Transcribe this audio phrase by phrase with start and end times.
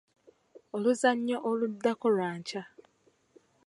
[0.75, 2.61] Oluzannya oluddako lwa nkya.